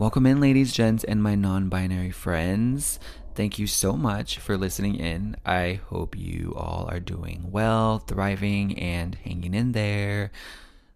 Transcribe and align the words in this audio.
Welcome 0.00 0.24
in, 0.24 0.40
ladies, 0.40 0.72
gents, 0.72 1.04
and 1.04 1.22
my 1.22 1.34
non 1.34 1.68
binary 1.68 2.10
friends. 2.10 2.98
Thank 3.34 3.58
you 3.58 3.66
so 3.66 3.92
much 3.92 4.38
for 4.38 4.56
listening 4.56 4.94
in. 4.94 5.36
I 5.44 5.80
hope 5.88 6.16
you 6.16 6.54
all 6.56 6.88
are 6.90 7.00
doing 7.00 7.50
well, 7.50 7.98
thriving, 7.98 8.78
and 8.78 9.14
hanging 9.14 9.52
in 9.52 9.72
there. 9.72 10.30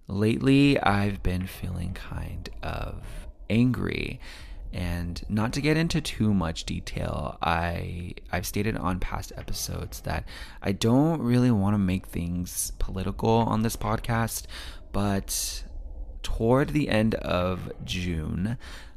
Lately, 0.09 0.81
I've 0.81 1.23
been 1.23 1.47
feeling 1.47 1.93
kind 1.93 2.49
of 2.63 3.05
angry. 3.51 4.21
And 4.73 5.23
not 5.29 5.53
to 5.53 5.61
get 5.61 5.77
into 5.77 6.01
too 6.01 6.33
much 6.33 6.65
detail, 6.65 7.37
I 7.43 8.15
I've 8.33 8.47
stated 8.47 8.75
on 8.75 9.01
past 9.01 9.35
episodes 9.37 10.01
that 10.01 10.25
I 10.63 10.73
don't 10.73 11.21
really 11.21 11.51
want 11.51 11.75
to 11.75 11.79
make 11.79 12.07
things 12.07 12.73
political 12.79 13.29
on 13.29 13.61
this 13.61 13.77
podcast, 13.77 14.47
but 14.93 15.63
toward 16.23 16.71
the 16.71 16.89
end 16.89 17.15
of 17.17 17.71
June, 17.85 18.57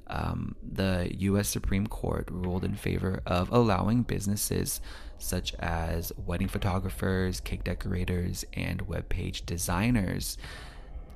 um, 0.10 0.56
the 0.62 1.12
U.S. 1.20 1.50
Supreme 1.50 1.88
Court 1.88 2.28
ruled 2.32 2.64
in 2.64 2.76
favor 2.76 3.22
of 3.26 3.52
allowing 3.52 4.04
businesses 4.04 4.82
such 5.20 5.54
as 5.56 6.12
wedding 6.26 6.48
photographers, 6.48 7.40
cake 7.40 7.64
decorators, 7.64 8.46
and 8.54 8.82
web 8.84 9.10
page 9.10 9.46
designers. 9.46 10.38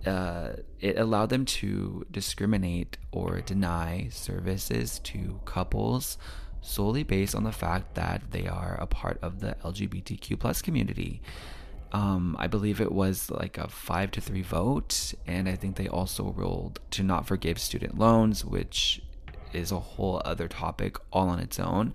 Uh, 0.06 0.54
it 0.80 0.98
allowed 0.98 1.30
them 1.30 1.46
to 1.46 2.06
discriminate 2.10 2.98
or 3.12 3.42
deny 3.42 4.08
services 4.10 5.00
to 5.00 5.40
couples 5.46 6.18
solely 6.62 7.04
based 7.04 7.36
on 7.36 7.44
the 7.44 7.52
fact 7.52 7.96
that 7.96 8.32
they 8.32 8.48
are 8.48 8.78
a 8.80 8.88
part 8.88 9.20
of 9.22 9.40
the 9.40 9.56
LGBTQ 9.64 10.40
plus 10.40 10.62
community. 10.62 11.22
Um, 11.94 12.38
I 12.40 12.48
believe 12.48 12.80
it 12.80 12.92
was 12.92 13.30
like 13.30 13.58
a 13.58 13.68
five 13.68 14.12
to 14.12 14.22
three 14.22 14.42
vote, 14.42 15.14
and 15.28 15.50
I 15.50 15.56
think 15.56 15.76
they 15.76 15.88
also 15.88 16.32
ruled 16.32 16.80
to 16.92 17.04
not 17.04 17.28
forgive 17.28 17.60
student 17.60 17.98
loans, 17.98 18.46
which 18.46 19.02
is 19.52 19.72
a 19.72 19.80
whole 19.80 20.22
other 20.24 20.48
topic 20.48 20.98
all 21.12 21.28
on 21.28 21.40
its 21.40 21.60
own. 21.60 21.94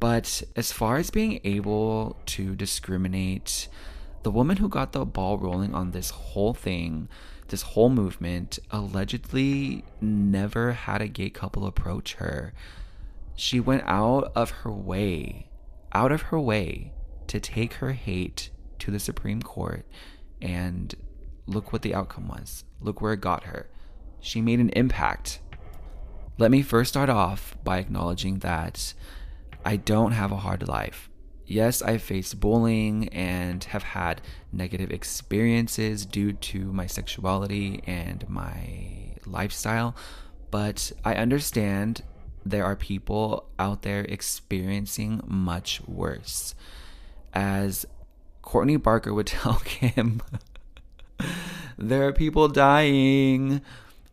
But 0.00 0.42
as 0.56 0.72
far 0.72 0.96
as 0.96 1.10
being 1.10 1.40
able 1.44 2.16
to 2.26 2.54
discriminate, 2.54 3.68
the 4.22 4.30
woman 4.30 4.58
who 4.58 4.68
got 4.68 4.92
the 4.92 5.04
ball 5.04 5.38
rolling 5.38 5.74
on 5.74 5.90
this 5.90 6.10
whole 6.10 6.54
thing, 6.54 7.08
this 7.48 7.62
whole 7.62 7.90
movement, 7.90 8.58
allegedly 8.70 9.84
never 10.00 10.72
had 10.72 11.02
a 11.02 11.08
gay 11.08 11.30
couple 11.30 11.66
approach 11.66 12.14
her. 12.14 12.54
She 13.34 13.60
went 13.60 13.82
out 13.86 14.32
of 14.34 14.50
her 14.50 14.72
way, 14.72 15.50
out 15.92 16.12
of 16.12 16.22
her 16.22 16.40
way 16.40 16.92
to 17.26 17.40
take 17.40 17.74
her 17.74 17.92
hate 17.92 18.50
to 18.80 18.90
the 18.90 18.98
Supreme 18.98 19.42
Court, 19.42 19.86
and 20.40 20.94
look 21.46 21.72
what 21.72 21.82
the 21.82 21.94
outcome 21.94 22.28
was. 22.28 22.64
Look 22.80 23.00
where 23.00 23.12
it 23.12 23.20
got 23.20 23.44
her. 23.44 23.68
She 24.20 24.40
made 24.40 24.60
an 24.60 24.70
impact. 24.70 25.40
Let 26.38 26.50
me 26.50 26.62
first 26.62 26.90
start 26.90 27.08
off 27.08 27.56
by 27.64 27.78
acknowledging 27.78 28.40
that 28.40 28.94
I 29.64 29.76
don't 29.76 30.12
have 30.12 30.32
a 30.32 30.36
hard 30.36 30.68
life. 30.68 31.10
Yes, 31.46 31.80
I've 31.80 32.02
faced 32.02 32.40
bullying 32.40 33.08
and 33.08 33.64
have 33.64 33.82
had 33.82 34.20
negative 34.52 34.90
experiences 34.90 36.04
due 36.04 36.34
to 36.34 36.72
my 36.72 36.86
sexuality 36.86 37.82
and 37.86 38.28
my 38.28 39.14
lifestyle, 39.24 39.96
but 40.50 40.92
I 41.04 41.14
understand 41.14 42.02
there 42.44 42.64
are 42.64 42.76
people 42.76 43.48
out 43.58 43.82
there 43.82 44.02
experiencing 44.02 45.22
much 45.26 45.80
worse. 45.86 46.54
As 47.32 47.86
Kourtney 48.48 48.82
Barker 48.82 49.12
would 49.12 49.26
tell 49.38 49.60
Kim, 49.64 50.22
there 51.76 52.06
are 52.06 52.12
people 52.12 52.48
dying. 52.48 53.60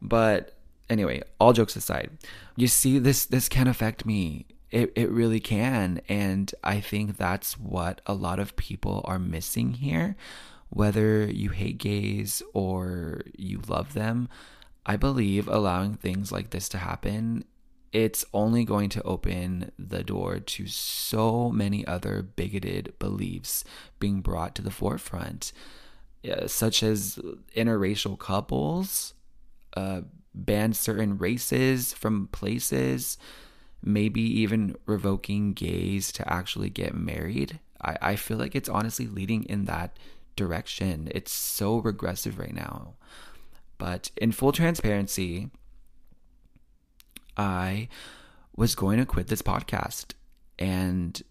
But 0.01 0.55
anyway, 0.89 1.23
all 1.39 1.53
jokes 1.53 1.75
aside, 1.75 2.11
you 2.55 2.67
see, 2.67 2.99
this 2.99 3.25
this 3.25 3.47
can 3.47 3.67
affect 3.67 4.05
me. 4.05 4.45
It 4.71 4.91
it 4.95 5.09
really 5.09 5.39
can, 5.39 6.01
and 6.09 6.53
I 6.63 6.81
think 6.81 7.17
that's 7.17 7.57
what 7.57 8.01
a 8.05 8.13
lot 8.13 8.39
of 8.39 8.57
people 8.57 9.01
are 9.05 9.19
missing 9.19 9.75
here. 9.75 10.15
Whether 10.69 11.25
you 11.25 11.51
hate 11.51 11.77
gays 11.77 12.41
or 12.53 13.21
you 13.37 13.61
love 13.67 13.93
them, 13.93 14.27
I 14.85 14.97
believe 14.97 15.47
allowing 15.47 15.93
things 15.93 16.31
like 16.31 16.49
this 16.49 16.67
to 16.69 16.79
happen 16.79 17.45
it's 17.91 18.25
only 18.33 18.65
going 18.65 18.89
to 18.89 19.03
open 19.03 19.71
the 19.79 20.03
door 20.03 20.39
to 20.39 20.67
so 20.67 21.49
many 21.49 21.85
other 21.87 22.21
bigoted 22.21 22.93
beliefs 22.99 23.63
being 23.99 24.21
brought 24.21 24.55
to 24.55 24.61
the 24.61 24.71
forefront, 24.71 25.53
uh, 26.29 26.47
such 26.47 26.83
as 26.83 27.19
interracial 27.55 28.17
couples, 28.17 29.13
uh, 29.75 30.01
ban 30.33 30.73
certain 30.73 31.17
races 31.17 31.93
from 31.93 32.27
places, 32.27 33.17
maybe 33.81 34.21
even 34.21 34.75
revoking 34.85 35.53
gays 35.53 36.11
to 36.11 36.31
actually 36.31 36.69
get 36.69 36.93
married. 36.95 37.59
I, 37.81 37.97
I 38.01 38.15
feel 38.15 38.37
like 38.37 38.55
it's 38.55 38.69
honestly 38.69 39.07
leading 39.07 39.43
in 39.43 39.65
that 39.65 39.97
direction. 40.35 41.09
It's 41.13 41.31
so 41.31 41.77
regressive 41.77 42.37
right 42.39 42.53
now. 42.53 42.95
But 43.77 44.11
in 44.17 44.31
full 44.31 44.51
transparency, 44.51 45.49
I 47.37 47.87
was 48.55 48.75
going 48.75 48.99
to 48.99 49.05
quit 49.05 49.27
this 49.27 49.41
podcast. 49.41 50.13
And 50.57 51.21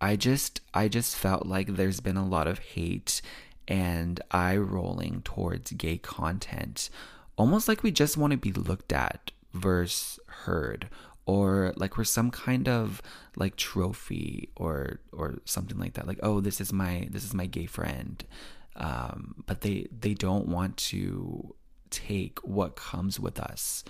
I 0.00 0.16
just 0.16 0.60
I 0.74 0.88
just 0.88 1.16
felt 1.16 1.46
like 1.46 1.68
there's 1.68 2.00
been 2.00 2.16
a 2.16 2.26
lot 2.26 2.46
of 2.46 2.58
hate 2.58 3.22
and 3.68 4.20
eye 4.30 4.56
rolling 4.56 5.22
towards 5.22 5.72
gay 5.72 5.98
content. 5.98 6.90
Almost 7.36 7.68
like 7.68 7.82
we 7.82 7.90
just 7.90 8.16
want 8.16 8.32
to 8.32 8.36
be 8.36 8.52
looked 8.52 8.92
at 8.92 9.30
versus 9.52 10.18
heard 10.26 10.88
or 11.24 11.72
like 11.76 11.96
we're 11.96 12.04
some 12.04 12.30
kind 12.30 12.68
of 12.68 13.02
like 13.36 13.56
trophy 13.56 14.50
or 14.56 15.00
or 15.12 15.38
something 15.44 15.78
like 15.78 15.94
that. 15.94 16.06
Like 16.06 16.20
oh 16.22 16.40
this 16.40 16.60
is 16.60 16.72
my 16.72 17.08
this 17.10 17.24
is 17.24 17.34
my 17.34 17.46
gay 17.46 17.66
friend. 17.66 18.24
Um, 18.76 19.42
but 19.46 19.62
they 19.62 19.88
they 19.98 20.14
don't 20.14 20.48
want 20.48 20.76
to 20.78 21.54
take 21.90 22.38
what 22.40 22.76
comes 22.76 23.18
with 23.18 23.40
us 23.40 23.84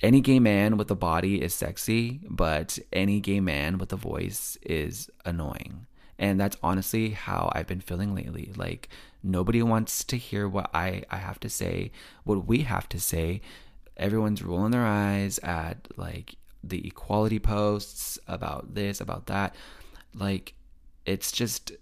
any 0.00 0.20
gay 0.20 0.38
man 0.38 0.76
with 0.76 0.90
a 0.90 0.94
body 0.94 1.42
is 1.42 1.54
sexy, 1.54 2.20
but 2.28 2.78
any 2.92 3.20
gay 3.20 3.40
man 3.40 3.78
with 3.78 3.92
a 3.92 3.96
voice 3.96 4.58
is 4.62 5.10
annoying. 5.24 5.86
And 6.18 6.38
that's 6.38 6.56
honestly 6.62 7.10
how 7.10 7.50
I've 7.54 7.66
been 7.66 7.80
feeling 7.80 8.14
lately. 8.14 8.52
Like 8.56 8.88
nobody 9.22 9.62
wants 9.62 10.04
to 10.04 10.16
hear 10.16 10.48
what 10.48 10.70
I, 10.74 11.02
I 11.10 11.16
have 11.16 11.40
to 11.40 11.48
say, 11.48 11.90
what 12.24 12.46
we 12.46 12.60
have 12.60 12.88
to 12.90 13.00
say. 13.00 13.40
Everyone's 13.96 14.42
rolling 14.42 14.72
their 14.72 14.84
eyes 14.84 15.38
at 15.40 15.88
like 15.96 16.36
the 16.62 16.86
equality 16.86 17.38
posts 17.38 18.18
about 18.26 18.74
this, 18.74 19.00
about 19.00 19.26
that. 19.26 19.54
Like 20.14 20.54
it's 21.06 21.32
just 21.32 21.72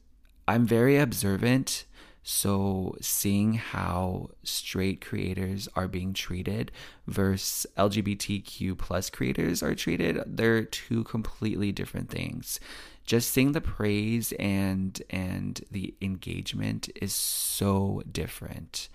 I'm 0.49 0.67
very 0.67 0.99
observant 0.99 1.85
so 2.23 2.97
seeing 3.01 3.55
how 3.55 4.31
straight 4.45 5.01
creators 5.01 5.69
are 5.75 5.89
being 5.89 6.13
treated 6.13 6.71
versus 7.07 7.67
LGBTQ 7.77 8.79
plus 8.79 9.11
creators 9.11 9.63
are 9.63 9.75
treated, 9.75 10.23
they're 10.27 10.65
two 10.65 11.03
completely 11.05 11.73
different 11.73 12.11
things. 12.11 12.61
Just 13.05 13.31
seeing 13.31 13.53
the 13.53 13.61
praise 13.61 14.33
and 14.39 15.03
and 15.11 15.65
the 15.73 15.95
engagement 16.01 16.89
is 17.01 17.13
so 17.13 18.03
different. 18.11 18.89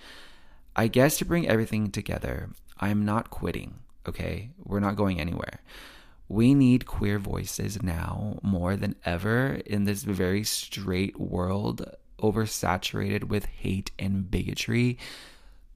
I 0.75 0.87
guess 0.87 1.17
to 1.17 1.25
bring 1.25 1.47
everything 1.47 1.91
together, 1.91 2.51
I'm 2.79 3.03
not 3.03 3.29
quitting, 3.29 3.79
okay? 4.07 4.51
We're 4.63 4.79
not 4.79 4.95
going 4.95 5.19
anywhere. 5.19 5.59
We 6.29 6.53
need 6.53 6.85
queer 6.85 7.19
voices 7.19 7.81
now 7.83 8.39
more 8.41 8.77
than 8.77 8.95
ever 9.03 9.61
in 9.65 9.83
this 9.83 10.03
very 10.03 10.43
straight 10.43 11.19
world 11.19 11.85
oversaturated 12.21 13.25
with 13.25 13.45
hate 13.45 13.91
and 13.97 14.29
bigotry. 14.29 14.97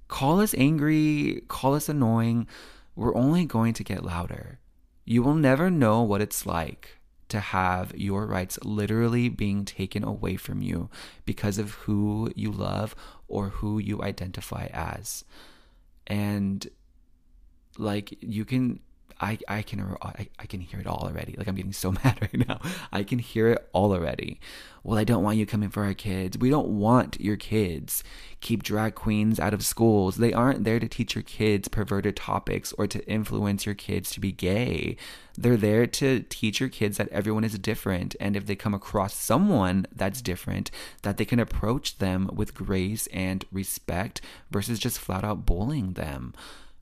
Call 0.07 0.39
us 0.39 0.53
angry, 0.57 1.43
call 1.47 1.75
us 1.75 1.87
annoying. 1.87 2.47
We're 2.95 3.15
only 3.15 3.45
going 3.45 3.73
to 3.73 3.83
get 3.83 4.03
louder. 4.03 4.59
You 5.05 5.23
will 5.23 5.35
never 5.35 5.69
know 5.69 6.03
what 6.03 6.21
it's 6.21 6.45
like 6.45 6.97
to 7.29 7.39
have 7.39 7.95
your 7.95 8.25
rights 8.25 8.59
literally 8.61 9.29
being 9.29 9.63
taken 9.63 10.03
away 10.03 10.35
from 10.35 10.61
you 10.61 10.89
because 11.25 11.57
of 11.57 11.71
who 11.71 12.29
you 12.35 12.51
love 12.51 12.93
or 13.29 13.49
who 13.49 13.79
you 13.79 14.01
identify 14.03 14.67
as. 14.73 15.23
And 16.05 16.67
like 17.77 18.13
you 18.21 18.43
can 18.43 18.81
I, 19.21 19.37
I 19.47 19.61
can 19.61 19.95
I, 20.01 20.27
I 20.39 20.45
can 20.47 20.61
hear 20.61 20.79
it 20.79 20.87
all 20.87 21.03
already. 21.05 21.35
Like 21.37 21.47
I'm 21.47 21.55
getting 21.55 21.73
so 21.73 21.91
mad 22.03 22.17
right 22.21 22.47
now. 22.47 22.59
I 22.91 23.03
can 23.03 23.19
hear 23.19 23.49
it 23.49 23.69
all 23.71 23.93
already. 23.93 24.39
Well, 24.83 24.97
I 24.97 25.03
don't 25.03 25.23
want 25.23 25.37
you 25.37 25.45
coming 25.45 25.69
for 25.69 25.83
our 25.83 25.93
kids. 25.93 26.39
We 26.39 26.49
don't 26.49 26.79
want 26.79 27.21
your 27.21 27.37
kids. 27.37 28.03
Keep 28.39 28.63
drag 28.63 28.95
queens 28.95 29.39
out 29.39 29.53
of 29.53 29.63
schools. 29.63 30.15
They 30.17 30.33
aren't 30.33 30.63
there 30.63 30.79
to 30.79 30.87
teach 30.87 31.13
your 31.13 31.21
kids 31.21 31.67
perverted 31.67 32.15
topics 32.15 32.73
or 32.73 32.87
to 32.87 33.07
influence 33.07 33.63
your 33.63 33.75
kids 33.75 34.09
to 34.11 34.19
be 34.19 34.31
gay. 34.31 34.97
They're 35.37 35.55
there 35.55 35.85
to 35.85 36.21
teach 36.21 36.59
your 36.59 36.69
kids 36.69 36.97
that 36.97 37.09
everyone 37.09 37.43
is 37.43 37.59
different 37.59 38.15
and 38.19 38.35
if 38.35 38.47
they 38.47 38.55
come 38.55 38.73
across 38.73 39.13
someone 39.13 39.85
that's 39.95 40.21
different, 40.21 40.71
that 41.03 41.17
they 41.17 41.25
can 41.25 41.39
approach 41.39 41.99
them 41.99 42.27
with 42.33 42.55
grace 42.55 43.05
and 43.13 43.45
respect 43.51 44.19
versus 44.49 44.79
just 44.79 44.97
flat 44.97 45.23
out 45.23 45.45
bullying 45.45 45.93
them. 45.93 46.33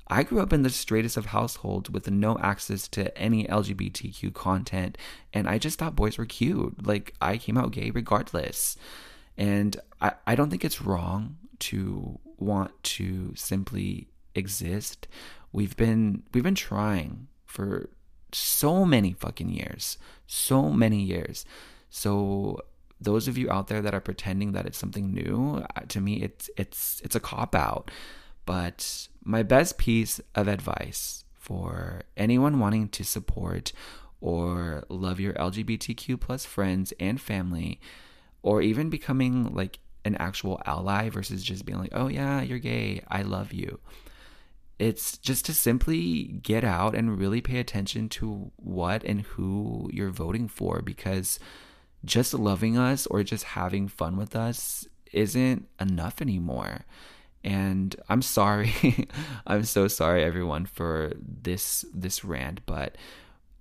I 0.10 0.24
grew 0.24 0.40
up 0.40 0.52
in 0.52 0.64
the 0.64 0.70
straightest 0.70 1.18
of 1.18 1.28
households 1.28 1.90
with 1.90 2.10
no 2.10 2.38
access 2.40 2.88
to 2.90 3.16
any 3.18 3.46
LGBTQ 3.46 4.34
content, 4.34 4.98
and 5.34 5.48
I 5.48 5.60
just 5.60 5.78
thought 5.78 5.96
boys 5.96 6.18
were 6.18 6.26
cute. 6.26 6.86
Like, 6.86 7.14
I 7.22 7.38
came 7.38 7.58
out 7.58 7.72
gay 7.72 7.92
regardless. 7.92 8.76
And 9.38 9.80
I, 10.02 10.14
I 10.28 10.36
don't 10.36 10.50
think 10.50 10.66
it's 10.66 10.82
wrong 10.82 11.38
to 11.60 12.20
want 12.38 12.72
to 12.84 13.34
simply 13.36 14.10
exist. 14.36 15.08
We've 15.52 15.76
been 15.78 16.24
we've 16.34 16.44
been 16.44 16.56
trying 16.56 17.28
for 17.46 17.90
so 18.32 18.86
many 18.86 19.14
fucking 19.14 19.50
years. 19.50 19.98
So 20.28 20.70
many 20.70 21.02
years. 21.02 21.46
So 21.90 22.60
those 23.02 23.28
of 23.28 23.38
you 23.38 23.50
out 23.50 23.68
there 23.68 23.82
that 23.82 23.94
are 23.94 24.02
pretending 24.02 24.52
that 24.52 24.66
it's 24.66 24.78
something 24.78 25.14
new, 25.14 25.64
uh, 25.76 25.82
to 25.88 26.02
me 26.02 26.22
it's 26.22 26.50
it's 26.58 27.02
it's 27.04 27.16
a 27.16 27.20
cop 27.20 27.56
out. 27.56 27.92
But 28.50 29.10
my 29.24 29.44
best 29.44 29.78
piece 29.78 30.20
of 30.34 30.48
advice 30.48 31.24
for 31.36 32.02
anyone 32.18 32.58
wanting 32.58 32.90
to 32.90 33.04
support 33.04 33.74
or 34.22 34.86
love 34.90 35.20
your 35.20 35.34
LGBTQ 35.34 36.20
plus 36.20 36.46
friends 36.46 36.92
and 37.00 37.22
family, 37.22 37.80
or 38.42 38.64
even 38.64 38.90
becoming 38.90 39.54
like 39.54 39.78
an 40.04 40.16
actual 40.16 40.60
ally 40.66 41.10
versus 41.10 41.44
just 41.44 41.64
being 41.64 41.78
like, 41.78 41.92
oh 41.94 42.08
yeah, 42.08 42.42
you're 42.42 42.58
gay, 42.58 43.04
I 43.08 43.22
love 43.22 43.54
you. 43.54 43.80
It's 44.80 45.20
just 45.20 45.46
to 45.46 45.54
simply 45.54 46.24
get 46.42 46.64
out 46.64 46.96
and 46.96 47.20
really 47.20 47.42
pay 47.42 47.60
attention 47.60 48.10
to 48.18 48.52
what 48.56 49.04
and 49.04 49.22
who 49.22 49.92
you're 49.94 50.10
voting 50.10 50.48
for 50.48 50.82
because 50.82 51.38
just 52.04 52.34
loving 52.34 52.80
us 52.80 53.06
or 53.06 53.22
just 53.22 53.44
having 53.44 53.88
fun 53.88 54.18
with 54.18 54.36
us 54.36 54.88
isn't 55.14 55.68
enough 55.80 56.20
anymore. 56.20 56.86
And 57.44 57.96
I'm 58.10 58.22
sorry. 58.22 59.08
I'm 59.48 59.64
so 59.64 59.88
sorry 59.88 60.24
everyone 60.24 60.66
for 60.66 61.14
this 61.20 61.86
this 61.94 62.24
rant, 62.24 62.62
but 62.66 62.98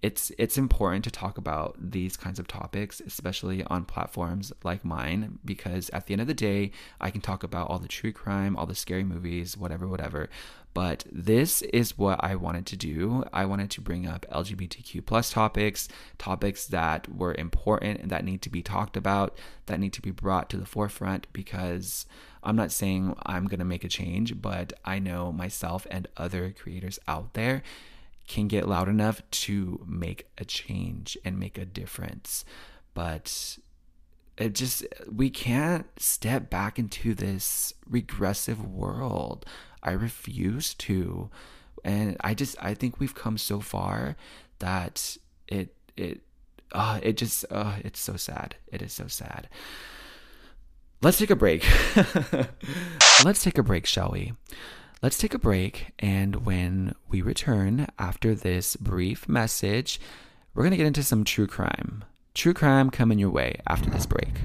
it's 0.00 0.30
it's 0.38 0.56
important 0.56 1.04
to 1.04 1.10
talk 1.10 1.38
about 1.38 1.76
these 1.78 2.16
kinds 2.16 2.38
of 2.38 2.46
topics 2.46 3.00
especially 3.04 3.64
on 3.64 3.84
platforms 3.84 4.52
like 4.62 4.84
mine 4.84 5.40
because 5.44 5.90
at 5.90 6.06
the 6.06 6.12
end 6.12 6.20
of 6.20 6.28
the 6.28 6.34
day 6.34 6.70
I 7.00 7.10
can 7.10 7.20
talk 7.20 7.42
about 7.42 7.68
all 7.68 7.80
the 7.80 7.88
true 7.88 8.12
crime, 8.12 8.56
all 8.56 8.66
the 8.66 8.76
scary 8.76 9.02
movies, 9.02 9.56
whatever 9.56 9.88
whatever, 9.88 10.28
but 10.78 11.04
this 11.10 11.62
is 11.62 11.98
what 11.98 12.22
I 12.22 12.36
wanted 12.36 12.64
to 12.66 12.76
do. 12.76 13.24
I 13.32 13.46
wanted 13.46 13.68
to 13.72 13.80
bring 13.80 14.06
up 14.06 14.24
LGBTQ 14.30 15.04
plus 15.04 15.32
topics, 15.32 15.88
topics 16.18 16.66
that 16.66 17.12
were 17.12 17.34
important 17.34 17.98
and 17.98 18.10
that 18.10 18.24
need 18.24 18.42
to 18.42 18.48
be 18.48 18.62
talked 18.62 18.96
about, 18.96 19.36
that 19.66 19.80
need 19.80 19.92
to 19.94 20.00
be 20.00 20.12
brought 20.12 20.48
to 20.50 20.56
the 20.56 20.64
forefront 20.64 21.26
because 21.32 22.06
I'm 22.44 22.54
not 22.54 22.70
saying 22.70 23.16
I'm 23.26 23.48
going 23.48 23.58
to 23.58 23.64
make 23.64 23.82
a 23.82 23.88
change, 23.88 24.40
but 24.40 24.72
I 24.84 25.00
know 25.00 25.32
myself 25.32 25.84
and 25.90 26.06
other 26.16 26.54
creators 26.56 27.00
out 27.08 27.34
there 27.34 27.64
can 28.28 28.46
get 28.46 28.68
loud 28.68 28.88
enough 28.88 29.20
to 29.30 29.84
make 29.84 30.28
a 30.38 30.44
change 30.44 31.18
and 31.24 31.40
make 31.40 31.58
a 31.58 31.64
difference. 31.64 32.44
But 32.94 33.58
it 34.36 34.54
just, 34.54 34.86
we 35.12 35.28
can't 35.28 35.86
step 35.98 36.48
back 36.48 36.78
into 36.78 37.14
this 37.14 37.74
regressive 37.90 38.64
world. 38.64 39.44
I 39.82 39.92
refuse 39.92 40.74
to. 40.74 41.30
And 41.84 42.16
I 42.20 42.34
just, 42.34 42.56
I 42.60 42.74
think 42.74 42.98
we've 42.98 43.14
come 43.14 43.38
so 43.38 43.60
far 43.60 44.16
that 44.58 45.16
it, 45.46 45.74
it, 45.96 46.20
uh, 46.72 47.00
it 47.02 47.16
just, 47.16 47.44
uh, 47.50 47.76
it's 47.84 48.00
so 48.00 48.16
sad. 48.16 48.56
It 48.70 48.82
is 48.82 48.92
so 48.92 49.06
sad. 49.06 49.48
Let's 51.00 51.18
take 51.18 51.30
a 51.30 51.36
break. 51.36 51.64
Let's 53.24 53.42
take 53.42 53.58
a 53.58 53.62
break, 53.62 53.86
shall 53.86 54.10
we? 54.10 54.32
Let's 55.00 55.16
take 55.16 55.32
a 55.32 55.38
break, 55.38 55.92
and 56.00 56.44
when 56.44 56.96
we 57.08 57.22
return 57.22 57.86
after 58.00 58.34
this 58.34 58.74
brief 58.74 59.28
message, 59.28 60.00
we're 60.54 60.68
to 60.68 60.76
get 60.76 60.86
into 60.86 61.04
some 61.04 61.22
true 61.22 61.46
crime. 61.46 62.04
True 62.34 62.52
crime 62.52 62.90
coming 62.90 63.20
your 63.20 63.30
way 63.30 63.60
after 63.68 63.88
this 63.90 64.06
break. 64.06 64.40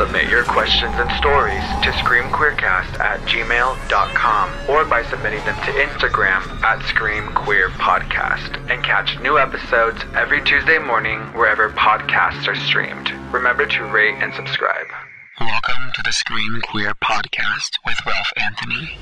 Submit 0.00 0.30
your 0.30 0.44
questions 0.44 0.94
and 0.96 1.10
stories 1.18 1.60
to 1.84 1.90
screamqueercast 2.00 2.98
at 3.00 3.20
gmail.com 3.28 4.70
or 4.70 4.86
by 4.86 5.04
submitting 5.04 5.44
them 5.44 5.56
to 5.56 5.72
Instagram 5.72 6.40
at 6.62 6.78
screamqueerpodcast 6.88 8.70
and 8.70 8.82
catch 8.82 9.20
new 9.20 9.38
episodes 9.38 10.02
every 10.14 10.42
Tuesday 10.42 10.78
morning 10.78 11.20
wherever 11.34 11.68
podcasts 11.72 12.48
are 12.48 12.54
streamed. 12.54 13.10
Remember 13.30 13.66
to 13.66 13.84
rate 13.92 14.14
and 14.20 14.32
subscribe. 14.32 14.86
Welcome 15.38 15.92
to 15.94 16.02
the 16.02 16.12
Scream 16.12 16.62
Queer 16.62 16.94
Podcast 16.94 17.76
with 17.84 17.98
Ralph 18.06 18.32
Anthony. 18.38 18.96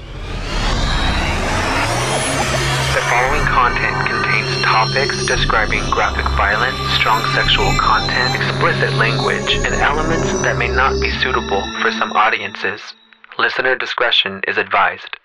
Following 3.19 3.47
content 3.47 3.99
contains 4.07 4.49
topics 4.63 5.17
describing 5.27 5.91
graphic 5.91 6.25
violence, 6.37 6.79
strong 6.95 7.25
sexual 7.35 7.75
content, 7.75 8.33
explicit 8.33 8.95
language, 8.97 9.59
and 9.65 9.75
elements 9.75 10.29
that 10.45 10.57
may 10.57 10.69
not 10.69 11.01
be 11.01 11.11
suitable 11.11 11.67
for 11.83 11.91
some 11.91 12.13
audiences. 12.13 12.95
Listener 13.37 13.75
discretion 13.75 14.41
is 14.47 14.57
advised. 14.57 15.18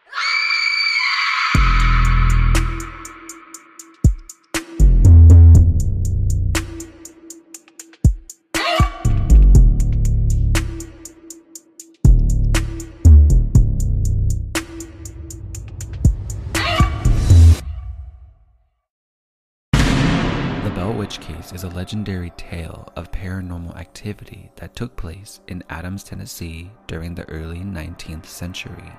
Legendary 21.93 22.31
tale 22.37 22.91
of 22.95 23.11
paranormal 23.11 23.77
activity 23.77 24.49
that 24.55 24.75
took 24.75 24.95
place 24.95 25.41
in 25.47 25.63
Adams, 25.69 26.03
Tennessee 26.03 26.71
during 26.87 27.13
the 27.13 27.29
early 27.29 27.59
19th 27.59 28.25
century. 28.25 28.91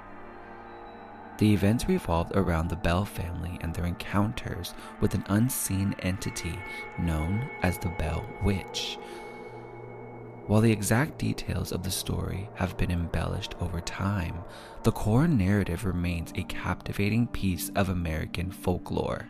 The 1.38 1.52
events 1.52 1.88
revolved 1.88 2.36
around 2.36 2.68
the 2.68 2.76
Bell 2.76 3.04
family 3.04 3.58
and 3.62 3.74
their 3.74 3.86
encounters 3.86 4.74
with 5.00 5.14
an 5.14 5.24
unseen 5.26 5.96
entity 6.04 6.56
known 6.96 7.50
as 7.64 7.78
the 7.78 7.92
Bell 7.98 8.24
Witch. 8.44 8.96
While 10.46 10.60
the 10.60 10.70
exact 10.70 11.18
details 11.18 11.72
of 11.72 11.82
the 11.82 11.90
story 11.90 12.48
have 12.54 12.76
been 12.76 12.92
embellished 12.92 13.56
over 13.60 13.80
time, 13.80 14.36
the 14.84 14.92
core 14.92 15.26
narrative 15.26 15.84
remains 15.84 16.30
a 16.36 16.44
captivating 16.44 17.26
piece 17.26 17.70
of 17.70 17.88
American 17.88 18.52
folklore. 18.52 19.26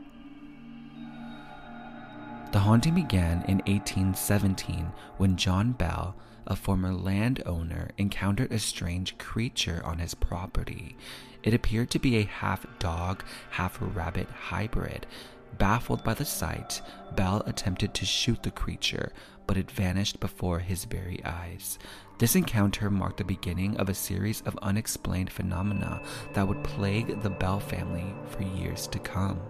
The 2.55 2.61
haunting 2.61 2.95
began 2.95 3.43
in 3.49 3.59
1817 3.67 4.93
when 5.17 5.37
John 5.37 5.73
Bell, 5.73 6.15
a 6.47 6.55
former 6.55 6.95
landowner, 6.95 7.91
encountered 7.99 8.53
a 8.53 8.61
strange 8.61 9.19
creature 9.19 9.83
on 9.85 9.99
his 9.99 10.15
property. 10.15 10.97
It 11.43 11.53
appeared 11.53 11.91
to 11.91 11.99
be 11.99 12.17
a 12.17 12.27
half 12.27 12.65
dog, 12.79 13.25
half 13.51 13.77
rabbit 13.81 14.29
hybrid. 14.29 15.05
Baffled 15.59 16.05
by 16.05 16.15
the 16.15 16.25
sight, 16.25 16.81
Bell 17.17 17.43
attempted 17.45 17.93
to 17.95 18.07
shoot 18.07 18.45
the 18.45 18.53
creature, 18.53 19.13
but 19.49 19.57
it 19.57 19.69
vanished 19.69 20.21
before 20.21 20.61
his 20.61 20.85
very 20.85 21.25
eyes. 21.25 21.81
This 22.21 22.37
encounter 22.37 22.89
marked 22.89 23.17
the 23.17 23.25
beginning 23.25 23.77
of 23.79 23.89
a 23.89 23.95
series 23.95 24.43
of 24.43 24.57
unexplained 24.63 25.33
phenomena 25.33 26.01
that 26.35 26.47
would 26.47 26.63
plague 26.63 27.21
the 27.21 27.31
Bell 27.31 27.59
family 27.59 28.15
for 28.29 28.45
years 28.45 28.87
to 28.87 29.01
come. 29.01 29.41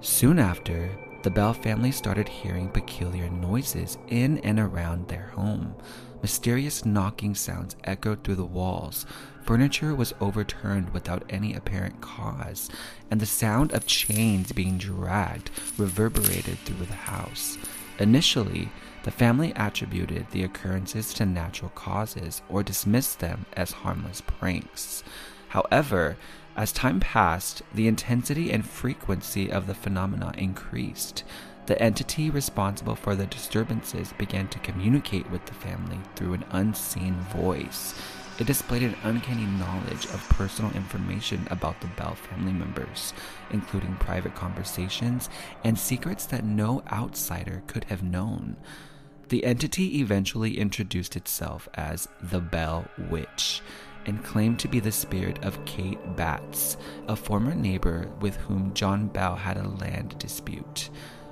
Soon 0.00 0.38
after, 0.38 0.96
the 1.22 1.30
Bell 1.30 1.52
family 1.52 1.90
started 1.90 2.28
hearing 2.28 2.68
peculiar 2.68 3.28
noises 3.28 3.98
in 4.08 4.38
and 4.38 4.58
around 4.58 5.08
their 5.08 5.28
home. 5.34 5.74
Mysterious 6.22 6.84
knocking 6.84 7.34
sounds 7.34 7.76
echoed 7.84 8.24
through 8.24 8.36
the 8.36 8.44
walls. 8.44 9.06
Furniture 9.44 9.94
was 9.94 10.14
overturned 10.20 10.90
without 10.90 11.24
any 11.28 11.54
apparent 11.54 12.00
cause, 12.00 12.68
and 13.10 13.20
the 13.20 13.26
sound 13.26 13.72
of 13.72 13.86
chains 13.86 14.52
being 14.52 14.78
dragged 14.78 15.50
reverberated 15.76 16.58
through 16.58 16.86
the 16.86 16.92
house. 16.92 17.56
Initially, 17.98 18.70
the 19.04 19.10
family 19.10 19.52
attributed 19.56 20.26
the 20.30 20.44
occurrences 20.44 21.14
to 21.14 21.24
natural 21.24 21.70
causes 21.70 22.42
or 22.48 22.62
dismissed 22.62 23.20
them 23.20 23.46
as 23.54 23.70
harmless 23.70 24.20
pranks. 24.20 25.02
However, 25.48 26.16
as 26.58 26.72
time 26.72 26.98
passed, 26.98 27.62
the 27.72 27.86
intensity 27.86 28.50
and 28.50 28.66
frequency 28.66 29.50
of 29.50 29.68
the 29.68 29.74
phenomena 29.74 30.32
increased. 30.36 31.22
The 31.66 31.80
entity 31.80 32.30
responsible 32.30 32.96
for 32.96 33.14
the 33.14 33.26
disturbances 33.26 34.12
began 34.18 34.48
to 34.48 34.58
communicate 34.58 35.30
with 35.30 35.46
the 35.46 35.54
family 35.54 36.00
through 36.16 36.32
an 36.32 36.44
unseen 36.50 37.14
voice. 37.32 37.94
It 38.40 38.48
displayed 38.48 38.82
an 38.82 38.96
uncanny 39.04 39.46
knowledge 39.46 40.06
of 40.06 40.28
personal 40.30 40.72
information 40.72 41.46
about 41.48 41.80
the 41.80 41.86
Bell 41.88 42.16
family 42.16 42.52
members, 42.52 43.12
including 43.52 43.94
private 43.96 44.34
conversations 44.34 45.30
and 45.62 45.78
secrets 45.78 46.26
that 46.26 46.44
no 46.44 46.82
outsider 46.90 47.62
could 47.68 47.84
have 47.84 48.02
known. 48.02 48.56
The 49.28 49.44
entity 49.44 50.00
eventually 50.00 50.58
introduced 50.58 51.14
itself 51.14 51.68
as 51.74 52.08
the 52.20 52.40
Bell 52.40 52.86
Witch 53.10 53.62
and 54.08 54.24
claimed 54.24 54.58
to 54.58 54.68
be 54.68 54.80
the 54.80 54.90
spirit 54.90 55.44
of 55.44 55.64
Kate 55.66 56.16
Batts, 56.16 56.76
a 57.06 57.14
former 57.14 57.54
neighbor 57.54 58.10
with 58.20 58.36
whom 58.36 58.74
John 58.74 59.06
Bell 59.06 59.36
had 59.36 59.58
a 59.58 59.68
land 59.68 60.18
dispute. 60.18 60.90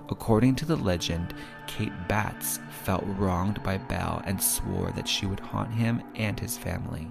According 0.08 0.54
to 0.56 0.66
the 0.66 0.76
legend, 0.76 1.34
Kate 1.66 1.92
Batts 2.06 2.60
felt 2.84 3.02
wronged 3.06 3.62
by 3.62 3.78
Bell 3.78 4.22
and 4.24 4.40
swore 4.40 4.92
that 4.92 5.08
she 5.08 5.26
would 5.26 5.40
haunt 5.40 5.72
him 5.72 6.02
and 6.14 6.38
his 6.38 6.56
family. 6.56 7.10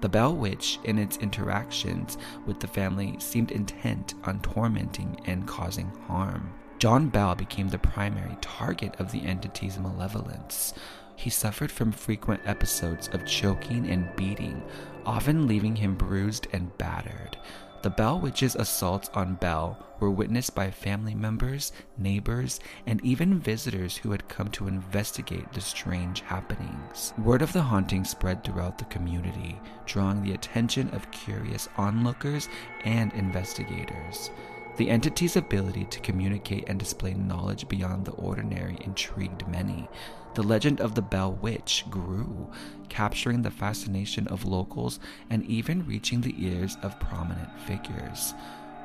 The 0.00 0.08
Bell 0.10 0.34
Witch, 0.34 0.78
in 0.84 0.98
its 0.98 1.16
interactions 1.18 2.18
with 2.44 2.60
the 2.60 2.66
family, 2.66 3.16
seemed 3.18 3.52
intent 3.52 4.14
on 4.24 4.40
tormenting 4.40 5.18
and 5.24 5.46
causing 5.46 5.90
harm. 6.06 6.52
John 6.78 7.08
Bell 7.08 7.34
became 7.34 7.68
the 7.68 7.78
primary 7.78 8.36
target 8.42 8.96
of 8.98 9.12
the 9.12 9.24
entity's 9.24 9.78
malevolence. 9.78 10.74
He 11.16 11.30
suffered 11.30 11.70
from 11.70 11.92
frequent 11.92 12.42
episodes 12.44 13.08
of 13.12 13.24
choking 13.24 13.88
and 13.88 14.14
beating, 14.16 14.62
often 15.06 15.46
leaving 15.46 15.76
him 15.76 15.94
bruised 15.94 16.46
and 16.52 16.76
battered. 16.78 17.36
The 17.82 17.90
Bell 17.90 18.18
Witch's 18.18 18.56
assaults 18.56 19.10
on 19.12 19.34
Bell 19.34 19.78
were 20.00 20.10
witnessed 20.10 20.54
by 20.54 20.70
family 20.70 21.14
members, 21.14 21.70
neighbors, 21.98 22.58
and 22.86 23.04
even 23.04 23.38
visitors 23.38 23.98
who 23.98 24.10
had 24.10 24.26
come 24.26 24.48
to 24.52 24.68
investigate 24.68 25.52
the 25.52 25.60
strange 25.60 26.22
happenings. 26.22 27.12
Word 27.18 27.42
of 27.42 27.52
the 27.52 27.60
haunting 27.60 28.04
spread 28.04 28.42
throughout 28.42 28.78
the 28.78 28.86
community, 28.86 29.60
drawing 29.84 30.22
the 30.22 30.32
attention 30.32 30.88
of 30.94 31.10
curious 31.10 31.68
onlookers 31.76 32.48
and 32.84 33.12
investigators. 33.12 34.30
The 34.78 34.88
entity's 34.88 35.36
ability 35.36 35.84
to 35.84 36.00
communicate 36.00 36.64
and 36.66 36.78
display 36.78 37.12
knowledge 37.12 37.68
beyond 37.68 38.06
the 38.06 38.12
ordinary 38.12 38.78
intrigued 38.80 39.46
many. 39.46 39.88
The 40.34 40.42
legend 40.42 40.80
of 40.80 40.96
the 40.96 41.02
Bell 41.02 41.32
Witch 41.32 41.84
grew, 41.88 42.50
capturing 42.88 43.42
the 43.42 43.52
fascination 43.52 44.26
of 44.26 44.44
locals 44.44 44.98
and 45.30 45.44
even 45.44 45.86
reaching 45.86 46.20
the 46.20 46.34
ears 46.36 46.76
of 46.82 46.98
prominent 46.98 47.56
figures. 47.60 48.34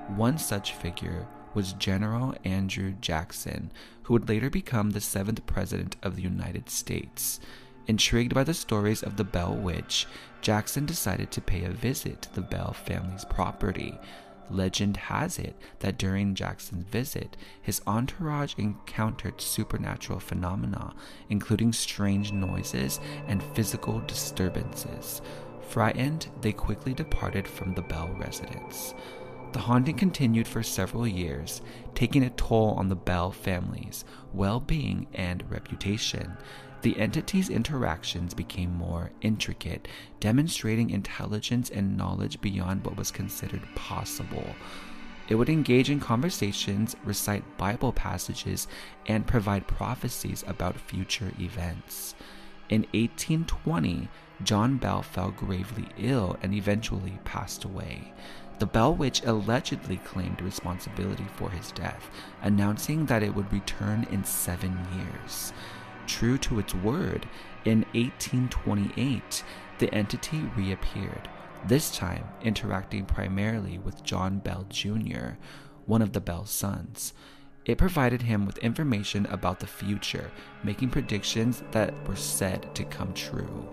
One 0.10 0.38
such 0.38 0.74
figure 0.74 1.26
was 1.56 1.74
General 1.74 2.36
Andrew 2.46 2.94
Jackson, 3.02 3.72
who 4.04 4.14
would 4.14 4.30
later 4.30 4.52
become 4.52 4.92
the 4.92 5.02
seventh 5.02 5.44
President 5.48 5.96
of 6.04 6.16
the 6.16 6.22
United 6.22 6.70
States. 6.70 7.40
Intrigued 7.88 8.36
by 8.36 8.44
the 8.44 8.54
stories 8.54 9.02
of 9.02 9.18
the 9.18 9.24
Bell 9.24 9.56
Witch, 9.56 10.06
Jackson 10.42 10.86
decided 10.86 11.32
to 11.32 11.42
pay 11.42 11.64
a 11.64 11.72
visit 11.72 12.22
to 12.22 12.36
the 12.36 12.42
Bell 12.42 12.74
family's 12.74 13.26
property. 13.26 13.98
Legend 14.50 14.98
has 14.98 15.40
it 15.40 15.56
that 15.80 15.98
during 15.98 16.36
Jackson's 16.36 16.86
visit, 16.86 17.38
his 17.62 17.82
entourage 17.88 18.54
encountered 18.58 19.42
supernatural 19.42 20.20
phenomena, 20.20 20.94
including 21.30 21.74
strange 21.74 22.32
noises 22.32 23.00
and 23.28 23.44
physical 23.56 24.00
disturbances. 24.02 25.22
Frightened, 25.70 26.28
they 26.42 26.52
quickly 26.52 26.94
departed 26.94 27.48
from 27.48 27.76
the 27.76 27.82
Bell 27.82 28.10
residence. 28.18 28.94
The 29.52 29.60
haunting 29.60 29.98
continued 29.98 30.48
for 30.48 30.62
several 30.62 31.08
years, 31.08 31.62
taking 31.96 32.24
a 32.24 32.30
toll 32.30 32.76
on 32.78 32.90
the 32.90 32.96
Bell 32.96 33.32
family's 33.32 34.06
well 34.34 34.60
being 34.60 35.08
and 35.14 35.44
reputation. 35.50 36.38
The 36.82 36.98
entity's 36.98 37.50
interactions 37.50 38.34
became 38.34 38.74
more 38.78 39.12
intricate, 39.22 39.88
demonstrating 40.22 40.92
intelligence 40.92 41.70
and 41.70 41.98
knowledge 41.98 42.40
beyond 42.40 42.86
what 42.86 42.96
was 42.96 43.12
considered 43.12 43.64
possible. 43.76 44.56
It 45.28 45.36
would 45.36 45.50
engage 45.50 45.90
in 45.90 46.00
conversations, 46.00 46.96
recite 47.04 47.58
Bible 47.58 47.92
passages, 47.92 48.68
and 49.08 49.28
provide 49.28 49.68
prophecies 49.68 50.44
about 50.48 50.80
future 50.80 51.32
events. 51.40 52.16
In 52.70 52.82
1820, 52.94 54.08
John 54.44 54.78
Bell 54.78 55.02
fell 55.02 55.32
gravely 55.32 55.88
ill 55.98 56.38
and 56.42 56.54
eventually 56.54 57.20
passed 57.26 57.66
away. 57.66 58.14
The 58.60 58.66
Bell 58.66 58.96
Witch 58.96 59.22
allegedly 59.24 59.98
claimed 59.98 60.42
responsibility 60.42 61.26
for 61.36 61.50
his 61.50 61.72
death, 61.72 62.10
announcing 62.42 63.06
that 63.06 63.24
it 63.24 63.36
would 63.36 63.52
return 63.52 64.08
in 64.12 64.24
seven 64.24 64.78
years. 64.96 65.54
True 66.10 66.40
to 66.40 66.58
its 66.58 66.74
word, 66.74 67.30
in 67.66 67.86
1828, 67.94 69.44
the 69.78 69.94
entity 69.94 70.40
reappeared, 70.58 71.30
this 71.68 71.96
time 71.96 72.26
interacting 72.42 73.06
primarily 73.06 73.78
with 73.78 74.04
John 74.04 74.40
Bell 74.40 74.66
Jr., 74.70 75.38
one 75.86 76.02
of 76.02 76.14
the 76.14 76.20
Bell 76.20 76.46
sons. 76.46 77.14
It 77.64 77.78
provided 77.78 78.24
him 78.24 78.48
with 78.48 78.58
information 78.58 79.28
about 79.28 79.60
the 79.60 79.68
future, 79.68 80.32
making 80.64 80.90
predictions 80.90 81.62
that 81.72 81.94
were 82.08 82.16
said 82.16 82.74
to 82.74 82.86
come 82.86 83.14
true. 83.14 83.70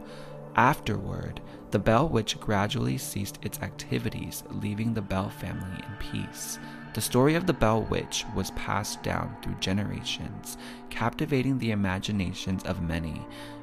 Afterward, 0.57 1.41
the 1.71 1.79
Bell 1.79 2.07
Witch 2.07 2.39
gradually 2.39 2.99
ceased 2.99 3.39
its 3.41 3.61
activities, 3.61 4.45
leaving 4.51 4.93
the 4.93 5.01
Bell 5.01 5.31
family 5.31 5.79
in 5.79 5.97
peace. 5.99 6.59
The 6.97 7.03
story 7.03 7.35
of 7.35 7.47
the 7.47 7.53
Bell 7.53 7.83
Witch 7.83 8.25
was 8.35 8.53
passed 8.53 9.03
down 9.03 9.37
through 9.43 9.57
generations, 9.61 10.57
captivating 10.89 11.59
the 11.59 11.73
imaginations 11.73 12.63
of 12.63 12.81
many. 12.81 13.21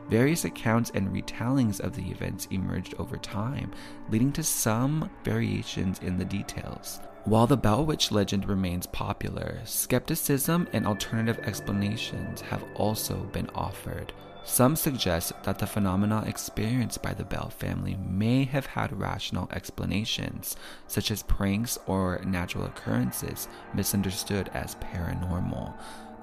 Various 0.07 0.45
accounts 0.45 0.91
and 0.93 1.11
retellings 1.11 1.79
of 1.79 1.95
the 1.95 2.11
events 2.11 2.47
emerged 2.51 2.93
over 2.99 3.17
time, 3.17 3.71
leading 4.11 4.31
to 4.33 4.43
some 4.43 5.09
variations 5.23 5.97
in 6.03 6.19
the 6.19 6.25
details. 6.25 7.01
While 7.23 7.47
the 7.47 7.57
Bell 7.57 7.83
Witch 7.83 8.11
legend 8.11 8.47
remains 8.47 8.85
popular, 8.85 9.61
skepticism 9.65 10.67
and 10.71 10.85
alternative 10.85 11.43
explanations 11.43 12.41
have 12.41 12.63
also 12.75 13.15
been 13.31 13.49
offered. 13.55 14.13
Some 14.45 14.75
suggest 14.75 15.31
that 15.43 15.57
the 15.59 15.65
phenomena 15.65 16.23
experienced 16.27 17.01
by 17.01 17.13
the 17.13 17.23
Bell 17.23 17.49
family 17.49 17.95
may 17.95 18.43
have 18.43 18.65
had 18.65 18.99
rational 18.99 19.47
explanations, 19.51 20.57
such 20.87 21.11
as 21.11 21.23
pranks 21.23 21.79
or 21.87 22.21
natural 22.25 22.65
occurrences 22.65 23.47
misunderstood 23.73 24.49
as 24.53 24.75
paranormal. 24.75 25.73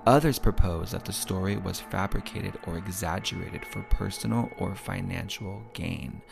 Others 0.06 0.38
propose 0.38 0.90
that 0.90 1.04
the 1.04 1.12
story 1.12 1.56
was 1.56 1.80
fabricated 1.80 2.58
or 2.66 2.76
exaggerated 2.76 3.64
for 3.64 3.82
personal 3.84 4.50
or 4.58 4.74
financial 4.74 5.62
gain. 5.72 6.22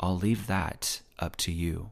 I'll 0.00 0.16
leave 0.16 0.46
that 0.46 1.00
up 1.18 1.36
to 1.36 1.52
you. 1.52 1.90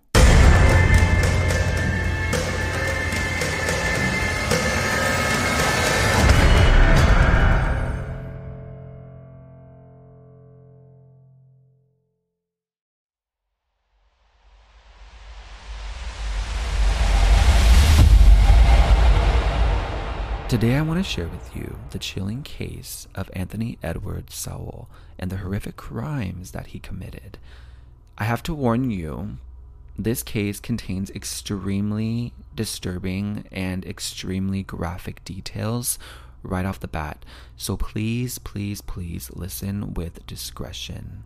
Today, 20.54 20.76
I 20.76 20.82
want 20.82 21.00
to 21.00 21.02
share 21.02 21.26
with 21.26 21.56
you 21.56 21.80
the 21.90 21.98
chilling 21.98 22.44
case 22.44 23.08
of 23.16 23.28
Anthony 23.32 23.76
Edward 23.82 24.30
Sowell 24.30 24.88
and 25.18 25.28
the 25.28 25.38
horrific 25.38 25.74
crimes 25.74 26.52
that 26.52 26.68
he 26.68 26.78
committed. 26.78 27.38
I 28.16 28.22
have 28.22 28.40
to 28.44 28.54
warn 28.54 28.92
you, 28.92 29.38
this 29.98 30.22
case 30.22 30.60
contains 30.60 31.10
extremely 31.10 32.34
disturbing 32.54 33.48
and 33.50 33.84
extremely 33.84 34.62
graphic 34.62 35.24
details 35.24 35.98
right 36.44 36.64
off 36.64 36.78
the 36.78 36.86
bat, 36.86 37.24
so 37.56 37.76
please, 37.76 38.38
please, 38.38 38.80
please 38.80 39.32
listen 39.34 39.92
with 39.94 40.24
discretion. 40.24 41.24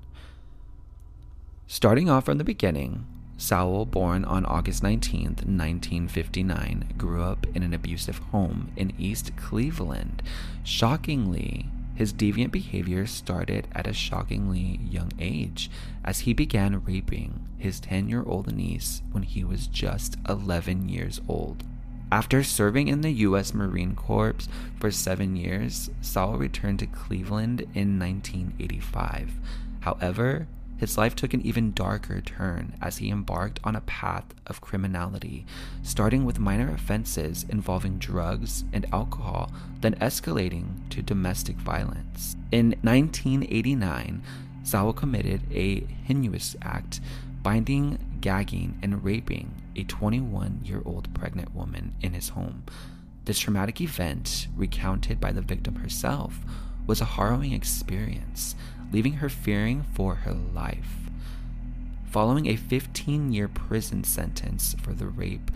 Starting 1.66 2.08
off 2.08 2.25
from 2.25 2.38
the 2.38 2.44
beginning, 2.44 3.04
Sowell, 3.38 3.87
born 3.87 4.25
on 4.25 4.45
August 4.45 4.83
19, 4.83 5.23
1959, 5.23 6.95
grew 6.99 7.23
up 7.23 7.47
in 7.54 7.62
an 7.62 7.73
abusive 7.73 8.18
home 8.18 8.73
in 8.76 8.92
East 8.99 9.30
Cleveland. 9.37 10.25
Shockingly, 10.64 11.71
his 11.95 12.12
deviant 12.12 12.50
behavior 12.50 13.07
started 13.07 13.68
at 13.73 13.87
a 13.87 13.92
shockingly 13.92 14.80
young 14.90 15.12
age 15.21 15.71
as 16.04 16.21
he 16.21 16.33
began 16.33 16.83
raping 16.85 17.47
his 17.59 17.78
10 17.80 18.09
year 18.09 18.25
old 18.26 18.52
niece 18.52 19.02
when 19.12 19.23
he 19.23 19.45
was 19.45 19.68
just 19.68 20.16
11 20.28 20.88
years 20.88 21.21
old. 21.28 21.62
After 22.11 22.42
serving 22.42 22.88
in 22.88 23.02
the 23.02 23.11
U.S. 23.11 23.54
Marine 23.54 23.95
Corps 23.95 24.49
for 24.80 24.90
seven 24.90 25.37
years, 25.37 25.90
Sowell 26.00 26.38
returned 26.38 26.80
to 26.80 26.87
Cleveland 26.87 27.61
in 27.75 27.99
1985. 27.99 29.33
However, 29.80 30.49
his 30.78 30.97
life 30.97 31.16
took 31.16 31.35
an 31.35 31.42
even 31.42 31.73
darker 31.73 32.20
turn 32.20 32.75
as 32.80 32.99
he 32.99 33.11
embarked 33.11 33.58
on 33.64 33.75
a 33.75 33.80
path 33.82 34.25
of 34.47 34.61
criminality, 34.61 35.44
starting 35.82 36.25
with 36.25 36.38
minor 36.38 36.73
offenses 36.73 37.44
involving 37.49 37.99
drugs 37.99 38.64
and 38.73 38.87
alcohol, 38.92 39.52
then 39.80 39.97
escalating 39.97 40.88
to 40.90 41.02
domestic 41.02 41.56
violence. 41.56 42.37
In 42.52 42.76
1989, 42.82 44.23
Sowell 44.62 44.92
committed 44.92 45.42
a 45.52 45.80
heinous 46.04 46.54
act, 46.62 47.00
binding, 47.42 47.99
gagging, 48.20 48.78
and 48.80 49.02
raping 49.04 49.54
a 49.75 49.82
21 49.82 50.61
year 50.64 50.82
old 50.85 51.12
pregnant 51.12 51.54
woman 51.54 51.94
in 52.02 52.12
his 52.12 52.30
home. 52.30 52.64
This 53.25 53.40
traumatic 53.40 53.80
event, 53.80 54.47
recounted 54.56 55.20
by 55.20 55.32
the 55.32 55.42
victim 55.42 55.75
herself, 55.76 56.38
was 56.87 57.00
a 57.00 57.04
harrowing 57.04 57.52
experience 57.52 58.54
leaving 58.92 59.14
her 59.14 59.28
fearing 59.28 59.83
for 59.95 60.14
her 60.14 60.33
life. 60.33 60.97
Following 62.11 62.47
a 62.47 62.57
15 62.57 63.33
year 63.33 63.49
prison 63.49 64.02
sentence 64.04 64.75
for 64.83 64.92
the 64.92 65.09
rape, 65.09 65.50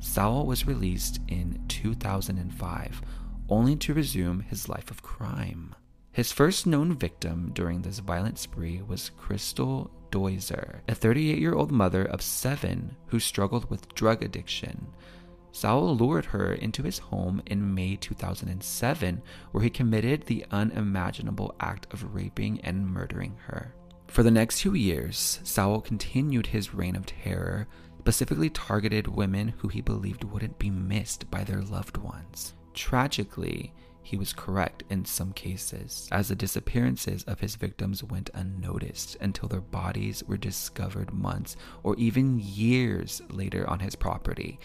Sowell 0.00 0.46
was 0.46 0.66
released 0.66 1.18
in 1.28 1.64
2005, 1.68 3.02
only 3.48 3.76
to 3.76 3.94
resume 3.94 4.40
his 4.40 4.68
life 4.68 4.90
of 4.90 5.02
crime. 5.02 5.74
His 6.12 6.30
first 6.30 6.66
known 6.66 6.94
victim 6.94 7.50
during 7.54 7.82
this 7.82 7.98
violent 7.98 8.38
spree 8.38 8.82
was 8.82 9.10
Crystal 9.18 9.90
Dozier, 10.10 10.82
a 10.86 10.94
38 10.94 11.38
year 11.38 11.54
old 11.54 11.72
mother 11.72 12.04
of 12.04 12.22
seven 12.22 12.94
who 13.06 13.18
struggled 13.18 13.68
with 13.68 13.92
drug 13.94 14.22
addiction. 14.22 14.86
Sowell 15.54 15.96
lured 15.96 16.24
her 16.24 16.52
into 16.52 16.82
his 16.82 16.98
home 16.98 17.40
in 17.46 17.74
May 17.76 17.94
2007, 17.94 19.22
where 19.52 19.62
he 19.62 19.70
committed 19.70 20.24
the 20.24 20.44
unimaginable 20.50 21.54
act 21.60 21.86
of 21.92 22.12
raping 22.12 22.60
and 22.62 22.84
murdering 22.84 23.36
her. 23.46 23.72
For 24.08 24.24
the 24.24 24.32
next 24.32 24.58
two 24.58 24.74
years, 24.74 25.38
Sowell 25.44 25.80
continued 25.80 26.48
his 26.48 26.74
reign 26.74 26.96
of 26.96 27.06
terror, 27.06 27.68
specifically 28.00 28.50
targeted 28.50 29.06
women 29.06 29.54
who 29.58 29.68
he 29.68 29.80
believed 29.80 30.24
wouldn't 30.24 30.58
be 30.58 30.70
missed 30.70 31.30
by 31.30 31.44
their 31.44 31.62
loved 31.62 31.98
ones. 31.98 32.54
Tragically, 32.74 33.72
he 34.02 34.16
was 34.16 34.32
correct 34.32 34.82
in 34.90 35.04
some 35.04 35.32
cases, 35.32 36.08
as 36.10 36.28
the 36.28 36.34
disappearances 36.34 37.22
of 37.24 37.38
his 37.38 37.54
victims 37.54 38.02
went 38.02 38.28
unnoticed 38.34 39.16
until 39.20 39.48
their 39.48 39.60
bodies 39.60 40.24
were 40.26 40.36
discovered 40.36 41.14
months 41.14 41.56
or 41.84 41.94
even 41.94 42.40
years 42.40 43.22
later 43.30 43.70
on 43.70 43.78
his 43.78 43.94
property. 43.94 44.58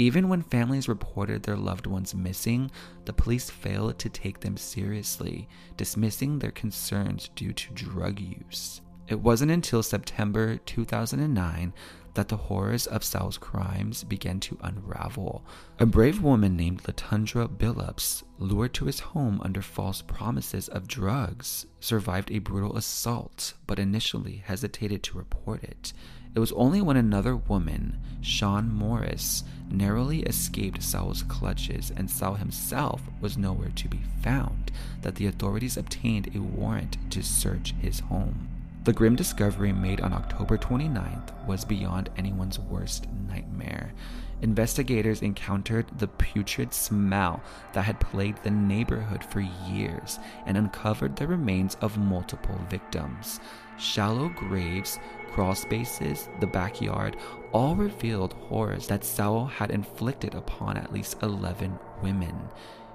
Even 0.00 0.28
when 0.28 0.42
families 0.42 0.88
reported 0.88 1.42
their 1.42 1.56
loved 1.56 1.86
ones 1.88 2.14
missing, 2.14 2.70
the 3.04 3.12
police 3.12 3.50
failed 3.50 3.98
to 3.98 4.08
take 4.08 4.38
them 4.38 4.56
seriously, 4.56 5.48
dismissing 5.76 6.38
their 6.38 6.52
concerns 6.52 7.30
due 7.34 7.52
to 7.52 7.74
drug 7.74 8.20
use. 8.20 8.80
It 9.08 9.18
wasn't 9.18 9.50
until 9.50 9.82
September 9.82 10.58
2009 10.58 11.72
that 12.14 12.28
the 12.28 12.36
horrors 12.36 12.86
of 12.86 13.02
Sowell's 13.02 13.38
crimes 13.38 14.04
began 14.04 14.38
to 14.40 14.58
unravel. 14.60 15.44
A 15.80 15.86
brave 15.86 16.22
woman 16.22 16.56
named 16.56 16.84
Latundra 16.84 17.48
Billups, 17.48 18.22
lured 18.38 18.74
to 18.74 18.84
his 18.84 19.00
home 19.00 19.40
under 19.42 19.62
false 19.62 20.02
promises 20.02 20.68
of 20.68 20.86
drugs, 20.86 21.66
survived 21.80 22.30
a 22.30 22.38
brutal 22.38 22.76
assault 22.76 23.54
but 23.66 23.78
initially 23.78 24.42
hesitated 24.44 25.02
to 25.04 25.18
report 25.18 25.64
it. 25.64 25.92
It 26.38 26.40
was 26.40 26.52
only 26.52 26.80
when 26.80 26.96
another 26.96 27.34
woman, 27.34 27.98
Sean 28.20 28.72
Morris, 28.72 29.42
narrowly 29.68 30.20
escaped 30.22 30.84
Sowell's 30.84 31.24
clutches 31.24 31.90
and 31.96 32.08
Sowell 32.08 32.36
himself 32.36 33.02
was 33.20 33.36
nowhere 33.36 33.72
to 33.74 33.88
be 33.88 34.02
found 34.22 34.70
that 35.02 35.16
the 35.16 35.26
authorities 35.26 35.76
obtained 35.76 36.30
a 36.36 36.38
warrant 36.40 36.96
to 37.10 37.24
search 37.24 37.74
his 37.80 37.98
home. 37.98 38.48
The 38.84 38.92
grim 38.92 39.16
discovery 39.16 39.72
made 39.72 40.00
on 40.00 40.12
October 40.12 40.56
29th 40.56 41.44
was 41.44 41.64
beyond 41.64 42.08
anyone's 42.16 42.60
worst 42.60 43.08
nightmare. 43.28 43.92
Investigators 44.40 45.22
encountered 45.22 45.86
the 45.98 46.06
putrid 46.06 46.72
smell 46.72 47.42
that 47.72 47.82
had 47.82 47.98
plagued 47.98 48.44
the 48.44 48.50
neighborhood 48.52 49.24
for 49.24 49.40
years 49.40 50.20
and 50.46 50.56
uncovered 50.56 51.16
the 51.16 51.26
remains 51.26 51.74
of 51.80 51.98
multiple 51.98 52.60
victims. 52.70 53.40
Shallow 53.76 54.28
graves, 54.28 55.00
crawl 55.32 55.54
spaces, 55.54 56.28
the 56.40 56.46
backyard 56.46 57.16
all 57.52 57.74
revealed 57.74 58.34
horrors 58.34 58.86
that 58.88 59.04
Sowell 59.04 59.46
had 59.46 59.70
inflicted 59.70 60.34
upon 60.34 60.76
at 60.76 60.92
least 60.92 61.22
11 61.22 61.78
women. 62.02 62.36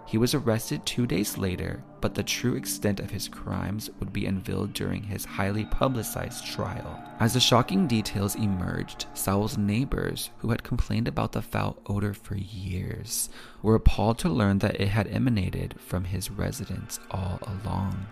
He 0.05 0.17
was 0.17 0.33
arrested 0.33 0.85
two 0.85 1.07
days 1.07 1.37
later, 1.37 1.81
but 2.01 2.13
the 2.13 2.23
true 2.23 2.55
extent 2.55 2.99
of 2.99 3.09
his 3.09 3.27
crimes 3.29 3.89
would 3.99 4.11
be 4.11 4.25
unveiled 4.25 4.73
during 4.73 5.01
his 5.03 5.25
highly 5.25 5.65
publicized 5.65 6.45
trial. 6.45 7.01
As 7.19 7.33
the 7.33 7.39
shocking 7.39 7.87
details 7.87 8.35
emerged, 8.35 9.05
Sowell's 9.13 9.57
neighbors, 9.57 10.29
who 10.39 10.49
had 10.49 10.61
complained 10.61 11.07
about 11.07 11.31
the 11.31 11.41
foul 11.41 11.77
odor 11.87 12.13
for 12.13 12.35
years, 12.35 13.29
were 13.61 13.75
appalled 13.75 14.19
to 14.19 14.29
learn 14.29 14.59
that 14.59 14.79
it 14.79 14.89
had 14.89 15.07
emanated 15.07 15.75
from 15.79 16.03
his 16.03 16.29
residence 16.29 16.99
all 17.09 17.39
along. 17.41 18.05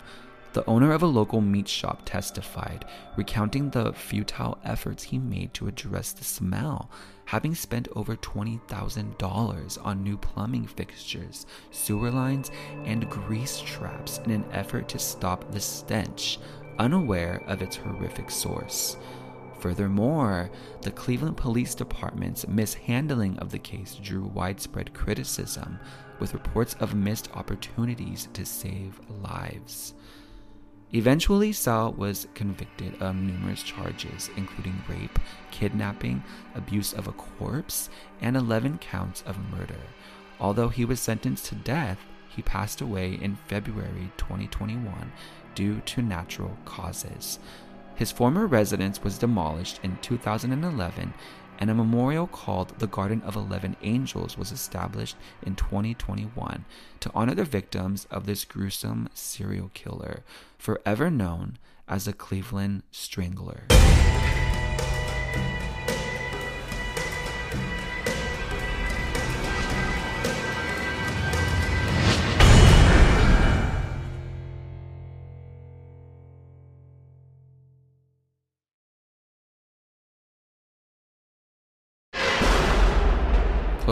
The 0.52 0.66
owner 0.66 0.92
of 0.92 1.02
a 1.02 1.06
local 1.06 1.40
meat 1.40 1.66
shop 1.66 2.02
testified, 2.04 2.84
recounting 3.16 3.70
the 3.70 3.94
futile 3.94 4.58
efforts 4.64 5.02
he 5.02 5.18
made 5.18 5.54
to 5.54 5.66
address 5.66 6.12
the 6.12 6.24
smell, 6.24 6.90
having 7.24 7.54
spent 7.54 7.88
over 7.96 8.16
$20,000 8.16 9.86
on 9.86 10.02
new 10.02 10.18
plumbing 10.18 10.66
fixtures, 10.66 11.46
sewer 11.70 12.10
lines, 12.10 12.50
and 12.84 13.08
grease 13.08 13.60
traps 13.60 14.18
in 14.26 14.30
an 14.30 14.44
effort 14.52 14.88
to 14.90 14.98
stop 14.98 15.50
the 15.50 15.60
stench, 15.60 16.38
unaware 16.78 17.42
of 17.46 17.62
its 17.62 17.76
horrific 17.76 18.30
source. 18.30 18.98
Furthermore, 19.58 20.50
the 20.82 20.90
Cleveland 20.90 21.38
Police 21.38 21.74
Department's 21.74 22.46
mishandling 22.46 23.38
of 23.38 23.50
the 23.50 23.58
case 23.58 23.94
drew 23.94 24.24
widespread 24.24 24.92
criticism, 24.92 25.78
with 26.18 26.34
reports 26.34 26.74
of 26.78 26.94
missed 26.94 27.30
opportunities 27.34 28.28
to 28.34 28.44
save 28.44 29.00
lives. 29.08 29.94
Eventually, 30.94 31.52
Sowell 31.52 31.92
was 31.94 32.28
convicted 32.34 33.00
of 33.00 33.16
numerous 33.16 33.62
charges, 33.62 34.28
including 34.36 34.82
rape, 34.86 35.18
kidnapping, 35.50 36.22
abuse 36.54 36.92
of 36.92 37.08
a 37.08 37.12
corpse, 37.12 37.88
and 38.20 38.36
11 38.36 38.78
counts 38.78 39.22
of 39.26 39.38
murder. 39.50 39.80
Although 40.38 40.68
he 40.68 40.84
was 40.84 41.00
sentenced 41.00 41.46
to 41.46 41.54
death, 41.54 41.98
he 42.28 42.42
passed 42.42 42.82
away 42.82 43.14
in 43.14 43.36
February 43.46 44.12
2021 44.18 45.12
due 45.54 45.80
to 45.80 46.02
natural 46.02 46.58
causes. 46.66 47.38
His 47.94 48.12
former 48.12 48.46
residence 48.46 49.02
was 49.02 49.18
demolished 49.18 49.80
in 49.82 49.96
2011 50.02 51.14
and 51.62 51.70
a 51.70 51.74
memorial 51.74 52.26
called 52.26 52.76
the 52.80 52.88
Garden 52.88 53.22
of 53.22 53.36
Eleven 53.36 53.76
Angels 53.84 54.36
was 54.36 54.50
established 54.50 55.14
in 55.44 55.54
2021 55.54 56.64
to 56.98 57.10
honor 57.14 57.36
the 57.36 57.44
victims 57.44 58.04
of 58.10 58.26
this 58.26 58.44
gruesome 58.44 59.08
serial 59.14 59.70
killer, 59.72 60.24
forever 60.58 61.08
known 61.08 61.56
as 61.86 62.04
the 62.04 62.12
Cleveland 62.12 62.82
Strangler. 62.90 63.68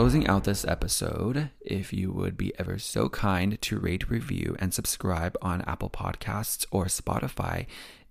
Closing 0.01 0.25
out 0.25 0.45
this 0.45 0.65
episode, 0.65 1.51
if 1.61 1.93
you 1.93 2.11
would 2.11 2.35
be 2.35 2.51
ever 2.57 2.79
so 2.79 3.07
kind 3.07 3.61
to 3.61 3.77
rate, 3.77 4.09
review, 4.09 4.55
and 4.57 4.73
subscribe 4.73 5.37
on 5.43 5.61
Apple 5.67 5.91
Podcasts 5.91 6.65
or 6.71 6.85
Spotify, 6.85 7.67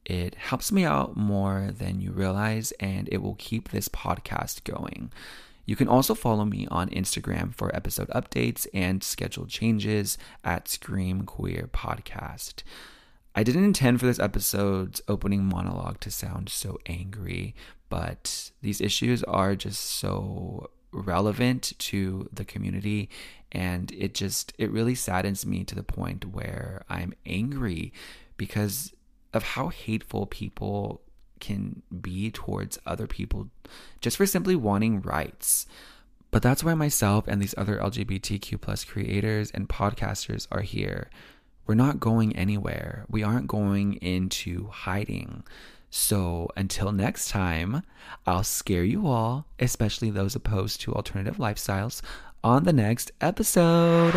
it 0.07 0.37
helps 0.37 0.71
me 0.71 0.85
out 0.85 1.17
more 1.17 1.71
than 1.77 2.01
you 2.01 2.13
realize 2.13 2.73
and 2.79 3.09
it 3.11 3.21
will 3.21 3.35
keep 3.41 3.71
this 3.71 3.89
podcast 3.89 4.63
going. 4.63 5.11
You 5.67 5.75
can 5.75 5.89
also 5.89 6.15
follow 6.15 6.45
me 6.45 6.69
on 6.71 6.91
Instagram 6.91 7.53
for 7.53 7.75
episode 7.75 8.09
updates 8.11 8.69
and 8.73 9.03
schedule 9.03 9.47
changes 9.47 10.17
at 10.45 10.69
Scream 10.69 11.23
Queer 11.23 11.69
Podcast. 11.73 12.63
I 13.35 13.43
didn't 13.43 13.65
intend 13.65 13.99
for 13.99 14.07
this 14.07 14.21
episode's 14.21 15.03
opening 15.09 15.45
monologue 15.45 15.99
to 16.03 16.13
sound 16.13 16.51
so 16.51 16.79
angry, 16.87 17.53
but 17.89 18.53
these 18.63 18.81
issues 18.81 19.25
are 19.25 19.57
just 19.57 19.83
so 19.83 20.71
relevant 20.93 21.73
to 21.79 22.29
the 22.33 22.45
community 22.45 23.09
and 23.53 23.93
it 23.93 24.15
just 24.15 24.53
it 24.59 24.71
really 24.71 24.95
saddens 24.95 25.47
me 25.47 25.65
to 25.65 25.75
the 25.75 25.83
point 25.83 26.25
where 26.25 26.85
I'm 26.89 27.15
angry 27.27 27.93
because 28.37 28.93
of 29.33 29.43
how 29.43 29.69
hateful 29.69 30.27
people 30.27 31.03
can 31.41 31.83
be 32.01 32.31
towards 32.31 32.79
other 32.87 33.07
people 33.07 33.49
just 34.01 34.17
for 34.17 34.27
simply 34.27 34.55
wanting 34.55 35.01
rights. 35.01 35.67
But 36.31 36.43
that's 36.43 36.63
why 36.63 36.75
myself 36.75 37.27
and 37.27 37.43
these 37.43 37.55
other 37.57 37.79
LGBTQ 37.79 38.61
plus 38.61 38.85
creators 38.85 39.51
and 39.51 39.69
podcasters 39.69 40.47
are 40.53 40.61
here. 40.61 41.11
We're 41.67 41.75
not 41.75 41.99
going 41.99 42.37
anywhere. 42.37 43.05
We 43.09 43.23
aren't 43.23 43.49
going 43.49 43.95
into 43.95 44.69
hiding. 44.69 45.43
So 45.91 46.49
until 46.57 46.93
next 46.93 47.31
time, 47.31 47.83
I'll 48.25 48.45
scare 48.45 48.85
you 48.85 49.07
all, 49.09 49.47
especially 49.59 50.11
those 50.11 50.37
opposed 50.37 50.81
to 50.83 50.95
alternative 50.95 51.37
lifestyles, 51.37 52.01
on 52.43 52.65
the 52.65 52.73
next 52.73 53.11
episode. 53.21 54.15